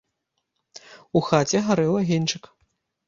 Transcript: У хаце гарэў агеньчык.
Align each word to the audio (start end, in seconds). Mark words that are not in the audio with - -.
У 1.19 1.23
хаце 1.27 1.57
гарэў 1.67 2.01
агеньчык. 2.01 2.43